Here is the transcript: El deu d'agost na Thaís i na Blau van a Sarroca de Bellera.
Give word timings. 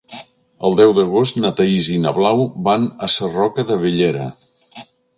El 0.69 0.77
deu 0.79 0.93
d'agost 0.99 1.37
na 1.43 1.51
Thaís 1.59 1.91
i 1.97 1.99
na 2.07 2.15
Blau 2.17 2.43
van 2.71 2.91
a 3.09 3.13
Sarroca 3.19 3.71
de 3.73 3.81
Bellera. 3.87 4.29